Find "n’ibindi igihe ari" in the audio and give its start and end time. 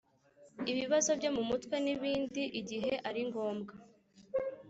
1.85-3.21